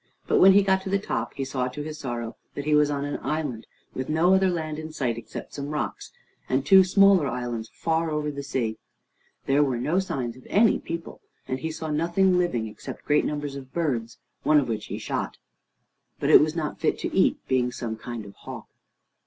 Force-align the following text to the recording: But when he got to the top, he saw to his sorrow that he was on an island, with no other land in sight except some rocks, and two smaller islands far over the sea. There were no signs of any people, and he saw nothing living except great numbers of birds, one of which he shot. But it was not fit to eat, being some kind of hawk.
But 0.25 0.39
when 0.39 0.53
he 0.53 0.63
got 0.63 0.81
to 0.81 0.89
the 0.89 0.97
top, 0.97 1.35
he 1.35 1.45
saw 1.45 1.67
to 1.67 1.83
his 1.83 1.99
sorrow 1.99 2.35
that 2.55 2.65
he 2.65 2.73
was 2.73 2.89
on 2.89 3.05
an 3.05 3.19
island, 3.21 3.67
with 3.93 4.09
no 4.09 4.33
other 4.33 4.49
land 4.49 4.79
in 4.79 4.91
sight 4.91 5.15
except 5.15 5.53
some 5.53 5.67
rocks, 5.69 6.11
and 6.49 6.65
two 6.65 6.83
smaller 6.83 7.27
islands 7.27 7.69
far 7.71 8.09
over 8.09 8.31
the 8.31 8.41
sea. 8.41 8.79
There 9.45 9.63
were 9.63 9.77
no 9.77 9.99
signs 9.99 10.35
of 10.35 10.47
any 10.49 10.79
people, 10.79 11.21
and 11.47 11.59
he 11.59 11.69
saw 11.69 11.91
nothing 11.91 12.39
living 12.39 12.65
except 12.65 13.05
great 13.05 13.25
numbers 13.25 13.55
of 13.55 13.73
birds, 13.73 14.17
one 14.41 14.59
of 14.59 14.67
which 14.67 14.87
he 14.87 14.97
shot. 14.97 15.37
But 16.19 16.31
it 16.31 16.41
was 16.41 16.55
not 16.55 16.79
fit 16.79 16.97
to 17.01 17.15
eat, 17.15 17.37
being 17.47 17.71
some 17.71 17.95
kind 17.95 18.25
of 18.25 18.33
hawk. 18.33 18.69